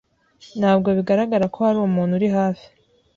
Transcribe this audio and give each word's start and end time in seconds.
Ntabwo 0.59 0.89
bigaragara 0.97 1.45
ko 1.53 1.57
hari 1.67 1.77
umuntu 1.81 2.13
uri 2.17 2.29
hafi. 2.37 2.65